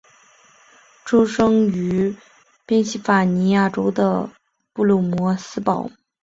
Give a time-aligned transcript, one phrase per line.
[1.05, 2.15] 出生于
[2.65, 4.27] 宾夕法尼亚州的
[4.73, 5.91] 布卢姆斯堡。